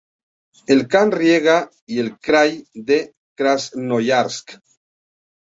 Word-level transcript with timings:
El 0.75 0.79
Kan 0.93 1.11
riega 1.19 1.57
el 1.97 2.09
krai 2.29 2.57
de 2.89 2.99
Krasnoyarsk. 3.43 4.57